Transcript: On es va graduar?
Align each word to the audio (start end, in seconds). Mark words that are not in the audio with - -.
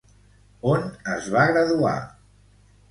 On 0.71 0.81
es 1.17 1.29
va 1.37 1.47
graduar? 1.53 1.97